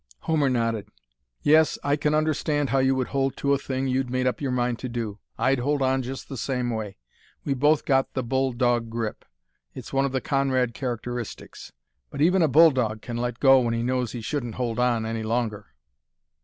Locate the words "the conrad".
10.11-10.73